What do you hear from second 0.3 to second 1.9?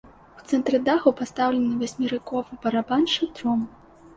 У цэнтры даху пастаўлены